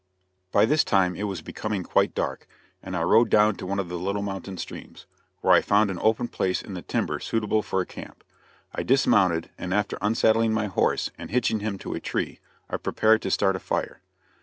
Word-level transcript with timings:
By 0.51 0.65
this 0.65 0.83
time 0.83 1.15
it 1.15 1.25
was 1.25 1.43
becoming 1.43 1.83
quite 1.83 2.15
dark, 2.15 2.47
and 2.81 2.97
I 2.97 3.03
rode 3.03 3.29
down 3.29 3.53
to 3.57 3.67
one 3.67 3.77
of 3.77 3.87
the 3.87 3.99
little 3.99 4.23
mountain 4.23 4.57
streams, 4.57 5.05
where 5.41 5.53
I 5.53 5.61
found 5.61 5.91
an 5.91 5.99
open 6.01 6.27
place 6.27 6.63
in 6.63 6.73
the 6.73 6.81
timber 6.81 7.19
suitable 7.19 7.61
for 7.61 7.81
a 7.81 7.85
camp. 7.85 8.23
I 8.73 8.81
dismounted, 8.81 9.51
and 9.59 9.75
after 9.75 9.99
unsaddling 10.01 10.53
my 10.55 10.65
horse 10.65 11.11
and 11.19 11.29
hitching 11.29 11.59
him 11.59 11.77
to 11.77 11.93
a 11.93 11.99
tree, 11.99 12.39
I 12.67 12.77
prepared 12.77 13.21
to 13.21 13.29
start 13.29 13.55
a 13.55 13.59
fire. 13.59 14.01